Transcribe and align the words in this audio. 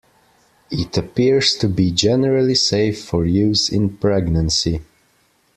It 0.71 0.97
appears 0.97 1.53
to 1.57 1.67
be 1.69 1.91
generally 1.91 2.55
safe 2.55 3.05
for 3.05 3.23
use 3.23 3.69
in 3.69 3.97
pregnancy. 3.97 4.81